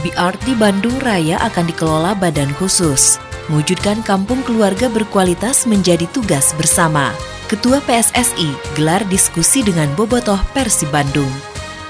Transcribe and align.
BRT 0.00 0.56
Bandung 0.56 0.96
Raya 1.04 1.36
akan 1.44 1.68
dikelola 1.68 2.16
badan 2.16 2.48
khusus. 2.56 3.20
Mewujudkan 3.52 4.00
kampung 4.00 4.40
keluarga 4.48 4.88
berkualitas 4.88 5.68
menjadi 5.68 6.08
tugas 6.08 6.56
bersama. 6.56 7.12
Ketua 7.52 7.84
PSSI 7.84 8.78
gelar 8.78 9.04
diskusi 9.12 9.60
dengan 9.60 9.92
Bobotoh 9.98 10.40
Persi 10.56 10.88
Bandung. 10.88 11.28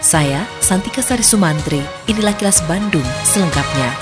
Saya, 0.02 0.42
Santika 0.58 1.04
Sari 1.04 1.22
Sumantri, 1.22 1.78
inilah 2.10 2.34
kilas 2.34 2.64
Bandung 2.66 3.04
selengkapnya. 3.22 3.94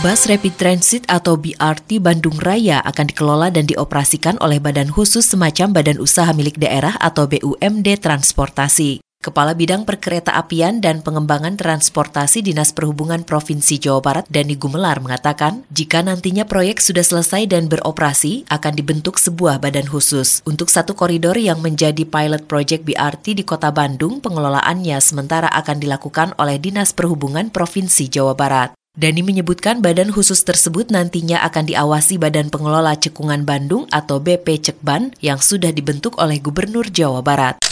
Bus 0.00 0.26
Rapid 0.26 0.54
Transit 0.58 1.04
atau 1.06 1.36
BRT 1.38 2.02
Bandung 2.02 2.34
Raya 2.40 2.80
akan 2.82 3.06
dikelola 3.06 3.54
dan 3.54 3.68
dioperasikan 3.68 4.34
oleh 4.40 4.58
badan 4.58 4.90
khusus 4.90 5.28
semacam 5.28 5.76
Badan 5.76 6.00
Usaha 6.00 6.32
Milik 6.34 6.58
Daerah 6.58 6.96
atau 6.98 7.28
BUMD 7.30 8.00
Transportasi. 8.02 9.11
Kepala 9.22 9.54
Bidang 9.54 9.86
Perkereta 9.86 10.34
Apian 10.34 10.82
dan 10.82 10.98
Pengembangan 10.98 11.54
Transportasi 11.54 12.42
Dinas 12.42 12.74
Perhubungan 12.74 13.22
Provinsi 13.22 13.78
Jawa 13.78 14.02
Barat 14.02 14.26
Dani 14.26 14.58
Gumelar 14.58 14.98
mengatakan, 14.98 15.62
jika 15.70 16.02
nantinya 16.02 16.42
proyek 16.42 16.82
sudah 16.82 17.06
selesai 17.06 17.46
dan 17.46 17.70
beroperasi, 17.70 18.50
akan 18.50 18.74
dibentuk 18.74 19.22
sebuah 19.22 19.62
badan 19.62 19.86
khusus. 19.86 20.42
Untuk 20.42 20.74
satu 20.74 20.98
koridor 20.98 21.38
yang 21.38 21.62
menjadi 21.62 22.02
pilot 22.02 22.50
project 22.50 22.82
BRT 22.82 23.38
di 23.38 23.46
Kota 23.46 23.70
Bandung, 23.70 24.18
pengelolaannya 24.18 24.98
sementara 24.98 25.46
akan 25.54 25.78
dilakukan 25.78 26.34
oleh 26.42 26.58
Dinas 26.58 26.90
Perhubungan 26.90 27.46
Provinsi 27.54 28.10
Jawa 28.10 28.34
Barat. 28.34 28.74
Dani 28.98 29.22
menyebutkan 29.22 29.86
badan 29.86 30.10
khusus 30.10 30.42
tersebut 30.42 30.90
nantinya 30.90 31.46
akan 31.46 31.70
diawasi 31.70 32.18
Badan 32.18 32.50
Pengelola 32.50 32.98
Cekungan 32.98 33.46
Bandung 33.46 33.86
atau 33.94 34.18
BP 34.18 34.66
Cekban 34.66 35.14
yang 35.22 35.38
sudah 35.38 35.70
dibentuk 35.70 36.18
oleh 36.18 36.42
Gubernur 36.42 36.90
Jawa 36.90 37.22
Barat 37.22 37.62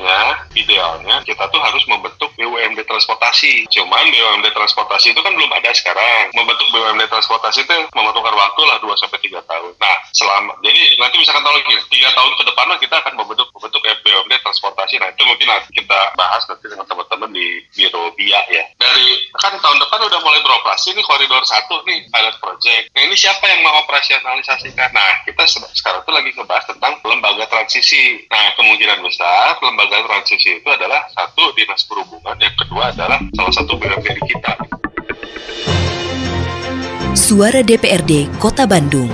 sebetulnya 0.00 0.48
idealnya 0.56 1.16
kita 1.28 1.44
tuh 1.52 1.60
harus 1.60 1.84
membentuk 1.84 2.32
BUMD 2.40 2.80
transportasi. 2.88 3.68
Cuman 3.68 4.08
BUMD 4.08 4.48
transportasi 4.56 5.12
itu 5.12 5.20
kan 5.20 5.32
belum 5.36 5.50
ada 5.52 5.70
sekarang. 5.76 6.32
Membentuk 6.32 6.72
BUMD 6.72 7.04
transportasi 7.04 7.68
itu 7.68 7.76
membutuhkan 7.92 8.32
waktu 8.32 8.60
lah 8.64 8.80
2 8.80 8.88
sampai 8.96 9.20
3 9.20 9.44
tahun. 9.44 9.72
Nah, 9.76 9.96
selama 10.16 10.56
jadi 10.64 10.80
nanti 10.96 11.16
misalkan 11.20 11.44
tahun 11.44 11.60
ini 11.68 11.74
3 11.84 12.16
tahun 12.16 12.32
ke 12.32 12.44
depan 12.48 12.66
kita 12.80 12.96
akan 13.04 13.14
membentuk 13.18 13.48
membentuk 13.52 13.80
BUMD 13.84 14.32
transportasi. 14.40 14.94
Nah, 14.96 15.08
itu 15.12 15.22
mungkin 15.28 15.46
nanti 15.46 15.68
kita 15.76 16.00
bahas 16.16 16.42
nanti 16.48 16.64
dengan 16.64 16.86
teman-teman 16.88 17.30
di 17.36 17.46
Biro 17.76 18.08
BIA 18.16 18.40
ya. 18.48 18.64
Dari 18.80 19.08
kan 19.36 19.52
tahun 19.60 19.78
depan 19.84 20.00
udah 20.08 20.20
mulai 20.24 20.40
beroperasi 20.40 20.96
nih 20.96 21.04
koridor 21.04 21.44
1 21.44 21.68
nih 21.84 21.98
pilot 22.08 22.36
project. 22.40 22.84
Nah, 22.96 23.02
ini 23.04 23.14
siapa 23.18 23.44
yang 23.52 23.60
mau 23.60 23.84
operasionalisasikan? 23.84 24.96
Nah, 24.96 25.12
kita 25.28 25.44
sekarang 25.76 26.00
tuh 26.08 26.14
lagi 26.16 26.32
ngebahas 26.32 26.64
tentang 26.72 26.96
lembaga 27.04 27.44
transisi. 27.52 28.24
Nah, 28.32 28.56
kemungkinan 28.56 29.04
besar 29.04 29.60
lembaga 29.60 29.89
transisi 29.98 30.62
itu 30.62 30.68
adalah 30.70 31.02
satu 31.10 31.50
dinas 31.58 31.82
perhubungan, 31.86 32.36
yang 32.38 32.54
kedua 32.54 32.94
adalah 32.94 33.18
salah 33.34 33.54
satu 33.54 33.74
BUMD 33.74 34.08
kita. 34.26 34.52
Suara 37.18 37.62
DPRD 37.62 38.30
Kota 38.38 38.66
Bandung. 38.70 39.10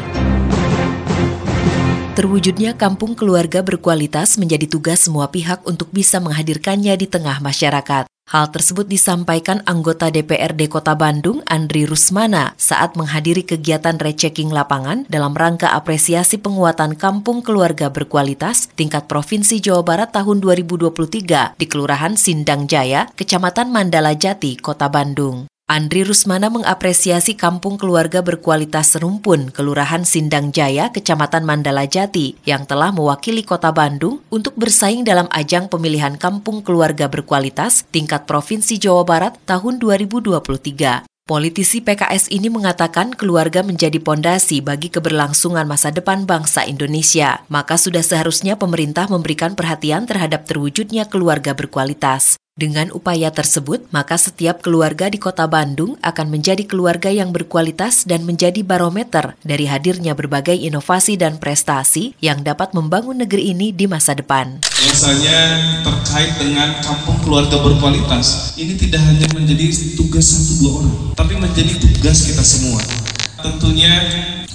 Terwujudnya 2.17 2.73
kampung 2.73 3.13
keluarga 3.13 3.61
berkualitas 3.61 4.41
menjadi 4.41 4.65
tugas 4.65 5.05
semua 5.05 5.29
pihak 5.29 5.61
untuk 5.69 5.93
bisa 5.93 6.17
menghadirkannya 6.17 6.97
di 6.97 7.05
tengah 7.05 7.45
masyarakat. 7.45 8.09
Hal 8.27 8.51
tersebut 8.51 8.91
disampaikan 8.91 9.63
anggota 9.71 10.11
DPRD 10.11 10.67
Kota 10.67 10.99
Bandung, 10.99 11.47
Andri 11.47 11.87
Rusmana, 11.87 12.59
saat 12.59 12.99
menghadiri 12.99 13.47
kegiatan 13.47 13.95
rechecking 14.03 14.51
lapangan 14.51 15.07
dalam 15.07 15.31
rangka 15.31 15.71
apresiasi 15.71 16.35
penguatan 16.35 16.99
kampung 16.99 17.39
keluarga 17.39 17.87
berkualitas 17.87 18.67
tingkat 18.75 19.07
Provinsi 19.07 19.63
Jawa 19.63 19.87
Barat 19.87 20.11
tahun 20.11 20.43
2023 20.43 21.55
di 21.55 21.67
Kelurahan 21.71 22.19
Sindang 22.19 22.67
Jaya, 22.67 23.07
Kecamatan 23.15 23.71
Mandala 23.71 24.19
Jati, 24.19 24.59
Kota 24.59 24.91
Bandung. 24.91 25.47
Andri 25.67 26.07
Rusmana 26.07 26.47
mengapresiasi 26.47 27.35
kampung 27.35 27.75
keluarga 27.75 28.23
berkualitas 28.23 28.95
serumpun 28.95 29.51
Kelurahan 29.51 30.07
Sindang 30.07 30.55
Jaya, 30.55 30.95
Kecamatan 30.95 31.43
Mandala 31.43 31.91
Jati, 31.91 32.39
yang 32.47 32.71
telah 32.71 32.95
mewakili 32.95 33.43
kota 33.43 33.75
Bandung 33.75 34.23
untuk 34.31 34.55
bersaing 34.55 35.03
dalam 35.03 35.27
ajang 35.35 35.67
pemilihan 35.67 36.15
kampung 36.23 36.63
keluarga 36.63 37.11
berkualitas 37.11 37.83
tingkat 37.91 38.31
Provinsi 38.31 38.79
Jawa 38.79 39.03
Barat 39.03 39.43
tahun 39.43 39.83
2023. 39.83 41.03
Politisi 41.27 41.83
PKS 41.83 42.31
ini 42.31 42.47
mengatakan 42.47 43.11
keluarga 43.11 43.67
menjadi 43.67 43.99
pondasi 43.99 44.63
bagi 44.63 44.87
keberlangsungan 44.87 45.67
masa 45.67 45.91
depan 45.91 46.31
bangsa 46.31 46.63
Indonesia. 46.63 47.43
Maka 47.51 47.75
sudah 47.75 48.07
seharusnya 48.07 48.55
pemerintah 48.55 49.11
memberikan 49.11 49.59
perhatian 49.59 50.07
terhadap 50.07 50.47
terwujudnya 50.47 51.11
keluarga 51.11 51.59
berkualitas. 51.59 52.39
Dengan 52.57 52.89
upaya 52.97 53.29
tersebut, 53.29 53.85
maka 53.93 54.17
setiap 54.17 54.65
keluarga 54.65 55.13
di 55.13 55.21
kota 55.21 55.45
Bandung 55.45 56.01
akan 56.01 56.33
menjadi 56.33 56.65
keluarga 56.65 57.13
yang 57.13 57.29
berkualitas 57.29 58.09
dan 58.09 58.25
menjadi 58.25 58.65
barometer 58.65 59.37
dari 59.45 59.69
hadirnya 59.69 60.17
berbagai 60.17 60.57
inovasi 60.57 61.21
dan 61.21 61.37
prestasi 61.37 62.17
yang 62.25 62.41
dapat 62.41 62.73
membangun 62.73 63.21
negeri 63.21 63.53
ini 63.53 63.77
di 63.77 63.85
masa 63.85 64.17
depan. 64.17 64.65
Biasanya 64.73 65.41
terkait 65.85 66.33
dengan 66.41 66.81
kampung 66.81 67.21
keluarga 67.21 67.61
berkualitas, 67.61 68.57
ini 68.57 68.73
tidak 68.81 69.05
hanya 69.05 69.29
menjadi 69.37 69.69
tugas 69.93 70.25
satu 70.25 70.53
dua 70.57 70.71
orang, 70.81 70.97
tapi 71.13 71.37
menjadi 71.37 71.77
tugas 71.77 72.25
kita 72.25 72.41
semua. 72.41 72.81
Tentunya 73.37 73.93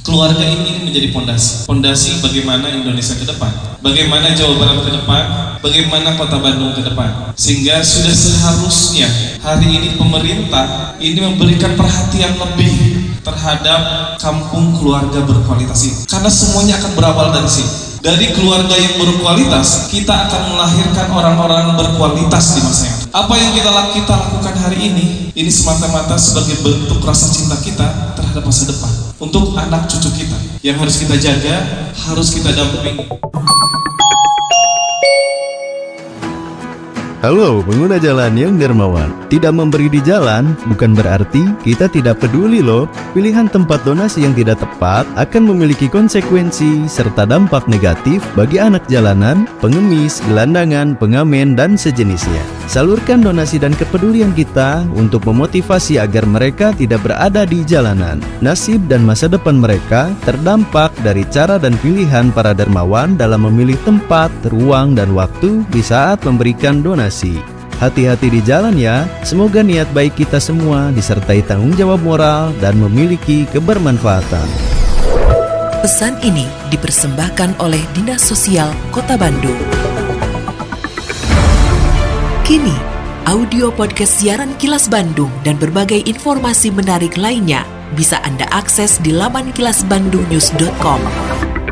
keluarga 0.02 0.42
ini 0.42 0.86
menjadi 0.86 1.14
pondasi. 1.14 1.66
Pondasi 1.70 2.22
bagaimana 2.22 2.70
Indonesia 2.74 3.14
ke 3.14 3.26
depan, 3.26 3.52
bagaimana 3.82 4.34
Jawa 4.34 4.54
Barat 4.58 4.78
ke 4.82 4.92
depan, 4.98 5.24
bagaimana 5.62 6.18
Kota 6.18 6.38
Bandung 6.42 6.74
ke 6.74 6.82
depan. 6.82 7.34
Sehingga 7.38 7.82
sudah 7.86 8.14
seharusnya 8.14 9.08
hari 9.42 9.70
ini 9.70 9.98
pemerintah 9.98 10.98
ini 10.98 11.20
memberikan 11.22 11.78
perhatian 11.78 12.38
lebih 12.38 12.74
terhadap 13.22 13.82
kampung 14.18 14.78
keluarga 14.82 15.22
berkualitas 15.22 15.80
ini. 15.86 15.96
Karena 16.10 16.30
semuanya 16.30 16.82
akan 16.82 16.92
berawal 16.98 17.28
dari 17.34 17.50
sini. 17.50 17.72
Dari 18.02 18.34
keluarga 18.34 18.74
yang 18.74 18.98
berkualitas, 18.98 19.94
kita 19.94 20.26
akan 20.26 20.58
melahirkan 20.58 21.14
orang-orang 21.14 21.78
berkualitas 21.78 22.58
di 22.58 22.66
masa 22.66 22.90
yang 22.90 23.02
apa 23.12 23.34
yang 23.36 23.52
kita, 23.52 23.70
kita 23.92 24.14
lakukan 24.16 24.56
hari 24.56 24.78
ini, 24.88 25.06
ini 25.36 25.47
semata-mata 25.47 26.19
sebagai 26.19 26.59
bentuk 26.59 27.00
rasa 27.08 27.31
cinta 27.31 27.56
kita 27.64 28.16
terhadap 28.19 28.44
masa 28.44 28.68
depan. 28.68 28.92
Untuk 29.22 29.53
anak 29.56 29.88
cucu 29.88 30.09
kita 30.12 30.38
yang 30.66 30.75
harus 30.81 31.00
kita 31.00 31.16
jaga, 31.16 31.56
harus 32.09 32.36
kita 32.36 32.52
dampingi. 32.52 33.08
Halo 37.22 37.62
pengguna 37.62 38.02
jalan 38.02 38.34
yang 38.34 38.58
dermawan. 38.58 39.14
Tidak 39.30 39.53
memberi 39.53 39.94
di 39.94 40.02
jalan 40.02 40.58
bukan 40.66 40.97
berarti 40.97 41.53
kita 41.62 41.86
tidak 41.86 42.18
peduli 42.18 42.66
loh. 42.66 42.90
Pilihan 43.14 43.46
tempat 43.46 43.86
donasi 43.86 44.25
yang 44.25 44.34
tidak 44.34 44.58
tepat 44.58 45.06
akan 45.14 45.53
memiliki 45.53 45.86
konsekuensi 45.86 46.90
serta 46.90 47.30
dampak 47.30 47.70
negatif 47.70 48.25
bagi 48.34 48.58
anak 48.58 48.90
jalanan, 48.90 49.46
pengemis, 49.62 50.18
gelandangan, 50.26 50.97
pengamen, 50.97 51.53
dan 51.53 51.78
sejenisnya 51.78 52.60
Salurkan 52.72 53.20
donasi 53.20 53.59
dan 53.59 53.76
kepedulian 53.76 54.32
kita 54.32 54.88
untuk 54.96 55.28
memotivasi 55.28 56.00
agar 56.00 56.23
mereka 56.23 56.72
tidak 56.72 57.03
berada 57.03 57.44
di 57.44 57.68
jalanan 57.68 58.23
Nasib 58.40 58.88
dan 58.88 59.03
masa 59.03 59.28
depan 59.28 59.59
mereka 59.59 60.08
terdampak 60.23 60.96
dari 61.03 61.28
cara 61.28 61.59
dan 61.59 61.76
pilihan 61.84 62.32
para 62.32 62.56
dermawan 62.56 63.20
dalam 63.20 63.44
memilih 63.44 63.76
tempat, 63.84 64.32
ruang, 64.47 64.96
dan 64.96 65.12
waktu 65.12 65.68
di 65.68 65.84
saat 65.84 66.23
memberikan 66.23 66.79
donasi 66.79 67.44
Hati-hati 67.84 68.32
di 68.32 68.40
jalan 68.40 68.79
ya, 68.79 69.03
semoga 69.28 69.59
niat 69.59 69.91
baik 69.91 70.16
kita 70.16 70.40
semua 70.40 70.96
disertai 70.96 71.44
tanggung 71.44 71.76
jawab 71.76 72.00
moral 72.00 72.56
dan 72.64 72.78
memiliki 72.79 73.50
kebermanfaatan. 73.52 74.47
Pesan 75.82 76.14
ini 76.22 76.46
dipersembahkan 76.70 77.58
oleh 77.58 77.82
Dinas 77.97 78.22
Sosial 78.22 78.70
Kota 78.94 79.18
Bandung. 79.18 79.91
Kini, 82.52 82.76
audio 83.32 83.72
podcast 83.72 84.20
siaran 84.20 84.52
Kilas 84.59 84.92
Bandung 84.92 85.32
dan 85.48 85.56
berbagai 85.56 86.03
informasi 86.03 86.68
menarik 86.68 87.16
lainnya 87.16 87.64
bisa 87.96 88.20
Anda 88.28 88.44
akses 88.52 89.00
di 89.00 89.16
laman 89.16 89.56
kilasbandungnews.com. 89.56 91.00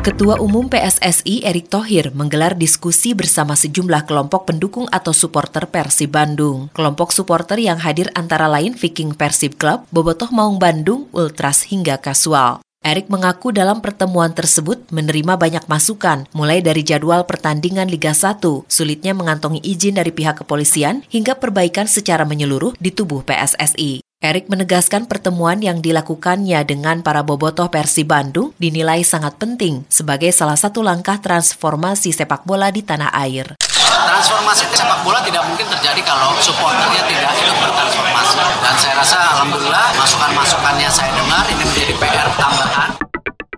Ketua 0.00 0.40
Umum 0.40 0.72
PSSI 0.72 1.44
Erick 1.44 1.68
Thohir 1.68 2.16
menggelar 2.16 2.56
diskusi 2.56 3.12
bersama 3.12 3.60
sejumlah 3.60 4.08
kelompok 4.08 4.48
pendukung 4.48 4.88
atau 4.88 5.12
supporter 5.12 5.68
Persib 5.68 6.16
Bandung. 6.16 6.72
Kelompok 6.72 7.12
supporter 7.12 7.60
yang 7.60 7.76
hadir 7.76 8.08
antara 8.16 8.48
lain 8.48 8.72
Viking 8.72 9.12
Persib 9.12 9.60
Club, 9.60 9.84
Bobotoh 9.92 10.32
Maung 10.32 10.56
Bandung, 10.56 11.12
Ultras 11.12 11.68
hingga 11.68 12.00
Kasual. 12.00 12.64
Erik 12.80 13.12
mengaku 13.12 13.52
dalam 13.52 13.84
pertemuan 13.84 14.32
tersebut 14.32 14.88
menerima 14.88 15.36
banyak 15.36 15.68
masukan, 15.68 16.24
mulai 16.32 16.64
dari 16.64 16.80
jadwal 16.80 17.28
pertandingan 17.28 17.92
Liga 17.92 18.16
1, 18.16 18.40
sulitnya 18.72 19.12
mengantongi 19.12 19.60
izin 19.60 20.00
dari 20.00 20.08
pihak 20.08 20.40
kepolisian, 20.40 21.04
hingga 21.12 21.36
perbaikan 21.36 21.84
secara 21.84 22.24
menyeluruh 22.24 22.72
di 22.80 22.88
tubuh 22.88 23.20
PSSI. 23.20 24.00
Erik 24.24 24.48
menegaskan 24.48 25.04
pertemuan 25.04 25.60
yang 25.60 25.84
dilakukannya 25.84 26.64
dengan 26.64 27.04
para 27.04 27.20
bobotoh 27.20 27.68
Persi 27.68 28.00
Bandung 28.00 28.56
dinilai 28.56 29.04
sangat 29.04 29.36
penting 29.36 29.84
sebagai 29.92 30.32
salah 30.32 30.56
satu 30.56 30.80
langkah 30.80 31.20
transformasi 31.20 32.16
sepak 32.16 32.48
bola 32.48 32.72
di 32.72 32.80
tanah 32.80 33.12
air. 33.12 33.60
Transformasi 33.90 34.64
sepak 34.70 35.00
bola 35.02 35.18
tidak 35.26 35.42
mungkin 35.50 35.66
terjadi 35.66 36.00
kalau 36.06 36.36
supporternya 36.38 37.02
tidak 37.10 37.32
ikut 37.34 37.56
bertransformasi. 37.58 38.36
Dan 38.62 38.74
saya 38.78 38.94
rasa 39.00 39.18
alhamdulillah 39.34 39.86
masukan-masukannya 39.98 40.88
saya 40.92 41.10
dengar 41.16 41.44
ini 41.50 41.64
menjadi 41.66 41.94
PR 41.98 42.28
tambahan. 42.38 42.90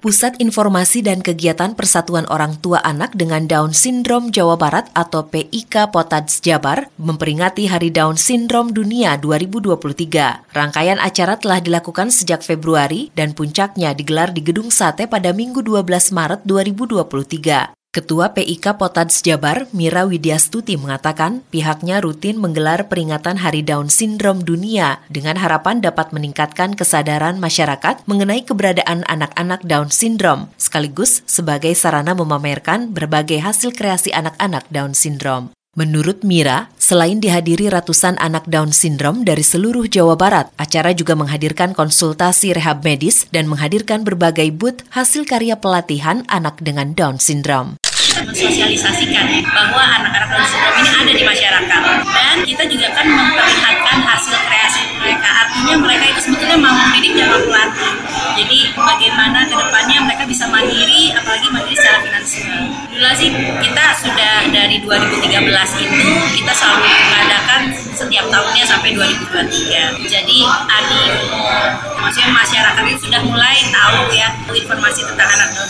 Pusat 0.02 0.43
Informasi 0.43 0.99
dan 1.06 1.23
Kegiatan 1.23 1.79
Persatuan 1.79 2.26
Orang 2.26 2.58
Tua 2.58 2.82
Anak 2.82 3.14
dengan 3.14 3.46
Down 3.46 3.70
Syndrome 3.70 4.34
Jawa 4.34 4.58
Barat 4.58 4.90
atau 4.99 5.31
PIK 5.31 5.94
Potats 5.94 6.43
Jabar 6.43 6.90
memperingati 6.99 7.70
Hari 7.70 7.94
Down 7.94 8.19
Syndrome 8.19 8.75
Dunia 8.75 9.14
2023. 9.23 10.50
Rangkaian 10.50 10.99
acara 10.99 11.38
telah 11.38 11.62
dilakukan 11.62 12.11
sejak 12.11 12.43
Februari 12.43 13.14
dan 13.14 13.31
puncaknya 13.31 13.94
digelar 13.94 14.34
di 14.34 14.43
Gedung 14.43 14.75
Sate 14.75 15.06
pada 15.06 15.31
Minggu 15.31 15.62
12 15.62 15.87
Maret 16.11 16.43
2023. 16.50 17.81
Ketua 17.93 18.33
PIK 18.33 18.81
Potats 18.81 19.21
Jabar, 19.21 19.69
Mira 19.77 20.09
Widyastuti 20.09 20.81
mengatakan 20.81 21.44
pihaknya 21.53 22.00
rutin 22.00 22.41
menggelar 22.41 22.89
peringatan 22.89 23.37
Hari 23.37 23.61
Down 23.61 23.93
Syndrome 23.93 24.41
Dunia 24.49 25.05
dengan 25.12 25.37
harapan 25.37 25.85
dapat 25.85 26.09
meningkatkan 26.09 26.73
kesadaran 26.73 27.37
masyarakat 27.37 28.00
mengenai 28.09 28.49
keberadaan 28.49 29.05
anak-anak 29.05 29.61
Down 29.69 29.93
Syndrome, 29.93 30.49
sekaligus 30.56 31.21
sebagai 31.29 31.77
sarana 31.77 32.17
memamerkan 32.17 32.97
berbagai 32.97 33.44
hasil 33.44 33.77
kreasi 33.77 34.09
anak-anak 34.09 34.65
Down 34.73 34.97
Syndrome. 34.97 35.53
Menurut 35.77 36.25
Mira, 36.25 36.73
selain 36.81 37.21
dihadiri 37.21 37.69
ratusan 37.69 38.17
anak 38.21 38.49
Down 38.49 38.73
syndrome 38.77 39.25
dari 39.25 39.41
seluruh 39.41 39.89
Jawa 39.89 40.21
Barat, 40.21 40.49
acara 40.61 40.93
juga 40.93 41.12
menghadirkan 41.17 41.73
konsultasi 41.77 42.56
rehab 42.56 42.85
medis 42.85 43.29
dan 43.33 43.49
menghadirkan 43.49 44.05
berbagai 44.05 44.49
booth 44.53 44.81
hasil 44.93 45.29
karya 45.29 45.61
pelatihan 45.61 46.29
anak 46.29 46.61
dengan 46.61 46.93
Down 46.93 47.21
syndrome 47.21 47.81
mensosialisasikan 48.20 49.26
bahwa 49.56 49.82
anak-anak 50.00 50.29
Down 50.29 50.44
syndrome 50.49 50.76
ini 50.81 50.91
ada 50.93 51.12
di 51.12 51.25
masyarakat. 51.25 51.81
Dan 52.05 52.37
kita 52.44 52.64
juga 52.69 52.87
kan 52.93 53.06
memperlihatkan 53.09 53.99
hasil 54.05 54.37
kreasi 54.37 54.82
mereka. 55.00 55.29
Artinya 55.49 55.75
mereka 55.81 56.05
itu 56.12 56.20
sebetulnya 56.29 56.59
mau 56.61 56.72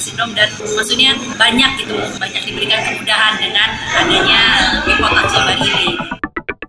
syndrome 0.02 0.34
dan 0.34 0.50
maksudnya 0.58 1.14
banyak 1.38 1.70
gitu 1.78 1.94
banyak 2.18 2.42
diberikan 2.42 2.82
kemudahan 2.82 3.38
dengan 3.38 3.68
adanya 4.02 4.42
hipotak 4.82 5.26
Jabar 5.30 5.56
ini. 5.62 5.94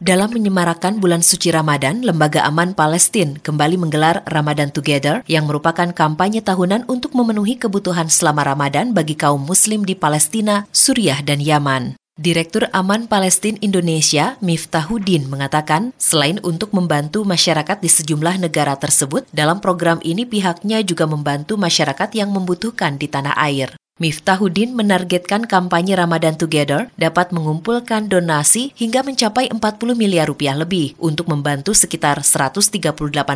Dalam 0.03 0.35
menyemarakan 0.35 1.00
bulan 1.00 1.24
suci 1.24 1.47
Ramadan, 1.47 2.03
Lembaga 2.03 2.44
Aman 2.44 2.75
Palestina 2.75 3.39
kembali 3.39 3.80
menggelar 3.80 4.19
Ramadan 4.27 4.68
Together 4.68 5.24
yang 5.31 5.47
merupakan 5.47 5.95
kampanye 5.95 6.44
tahunan 6.44 6.91
untuk 6.91 7.15
memenuhi 7.15 7.56
kebutuhan 7.56 8.12
selama 8.12 8.44
Ramadan 8.44 8.91
bagi 8.91 9.15
kaum 9.15 9.39
muslim 9.47 9.88
di 9.88 9.95
Palestina, 9.95 10.68
Suriah, 10.75 11.24
dan 11.24 11.39
Yaman. 11.39 12.02
Direktur 12.13 12.69
Aman 12.77 13.10
Palestina 13.10 13.57
Indonesia, 13.65 14.38
Miftahuddin, 14.38 15.25
mengatakan 15.33 15.98
selain 15.98 16.38
untuk 16.45 16.69
membantu 16.69 17.25
masyarakat 17.25 17.81
di 17.81 17.89
sejumlah 17.89 18.38
negara 18.38 18.77
tersebut, 18.77 19.25
dalam 19.33 19.57
program 19.57 19.98
ini 20.06 20.21
pihaknya 20.21 20.86
juga 20.86 21.10
membantu 21.10 21.57
masyarakat 21.57 22.13
yang 22.13 22.30
membutuhkan 22.30 23.01
di 23.01 23.10
tanah 23.10 23.33
air. 23.33 23.74
Miftahuddin 24.01 24.73
menargetkan 24.73 25.45
kampanye 25.45 25.93
Ramadan 25.93 26.33
Together 26.33 26.89
dapat 26.97 27.29
mengumpulkan 27.29 28.09
donasi 28.09 28.73
hingga 28.73 29.05
mencapai 29.05 29.53
40 29.53 29.61
miliar 29.93 30.25
rupiah 30.25 30.57
lebih 30.57 30.97
untuk 30.97 31.29
membantu 31.29 31.77
sekitar 31.77 32.25
138 32.25 32.73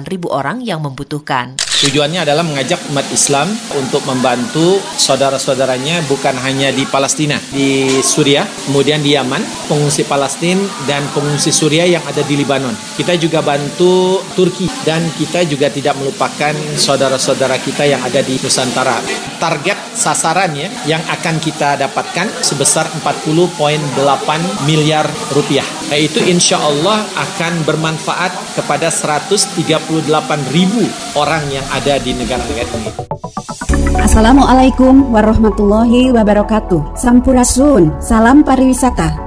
ribu 0.09 0.33
orang 0.33 0.65
yang 0.65 0.81
membutuhkan. 0.81 1.61
Tujuannya 1.61 2.25
adalah 2.25 2.41
mengajak 2.41 2.81
umat 2.89 3.05
Islam 3.13 3.53
untuk 3.77 4.01
membantu 4.09 4.81
saudara-saudaranya 4.97 6.01
bukan 6.09 6.33
hanya 6.41 6.73
di 6.73 6.89
Palestina, 6.89 7.37
di 7.53 8.01
Suriah, 8.01 8.49
kemudian 8.65 9.05
di 9.05 9.13
Yaman, 9.13 9.69
pengungsi 9.69 10.09
Palestina 10.09 10.65
dan 10.89 11.05
pengungsi 11.13 11.53
Suriah 11.53 11.85
yang 11.85 12.01
ada 12.01 12.25
di 12.25 12.33
Libanon. 12.33 12.73
Kita 12.97 13.13
juga 13.13 13.45
bantu 13.45 14.25
Turki 14.33 14.65
dan 14.81 15.05
kita 15.21 15.45
juga 15.45 15.69
tidak 15.69 16.01
melupakan 16.01 16.57
saudara-saudara 16.73 17.61
kita 17.61 17.85
yang 17.85 18.01
ada 18.01 18.25
di 18.25 18.41
Nusantara. 18.41 18.97
Target 19.37 19.77
sasaran 19.93 20.53
ya 20.57 20.69
yang 20.89 21.01
akan 21.05 21.37
kita 21.37 21.77
dapatkan 21.77 22.41
sebesar 22.41 22.89
40.8 23.01 24.65
miliar 24.65 25.05
rupiah. 25.33 25.65
Yaitu 25.93 26.21
insya 26.25 26.57
Allah 26.61 27.05
akan 27.15 27.63
bermanfaat 27.63 28.57
kepada 28.57 28.89
138 28.89 29.61
ribu 30.53 30.83
orang 31.13 31.45
yang 31.53 31.65
ada 31.69 32.01
di 32.01 32.17
negara-negara 32.17 32.69
ini. 32.81 32.91
Assalamualaikum 33.97 35.13
warahmatullahi 35.13 36.13
wabarakatuh. 36.13 36.95
Sampurasun, 36.95 37.97
salam 38.01 38.45
pariwisata. 38.45 39.26